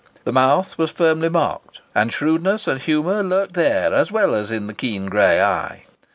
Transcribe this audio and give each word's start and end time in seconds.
The 0.23 0.31
mouth 0.33 0.79
was 0.79 0.89
firmly 0.89 1.29
marked, 1.29 1.81
and 1.93 2.11
shrewdness 2.11 2.65
and 2.65 2.81
humour 2.81 3.21
lurked 3.21 3.53
there 3.53 3.93
as 3.93 4.11
well 4.11 4.33
as 4.33 4.49
in 4.49 4.65
the 4.65 4.73
keen 4.73 5.05
grey 5.05 5.39
eye. 5.43 5.83